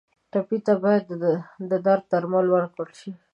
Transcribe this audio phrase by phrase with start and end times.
[0.31, 3.11] ټپي ته باید د درد درمل ورکړل شي.